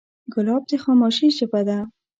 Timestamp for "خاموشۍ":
0.83-1.27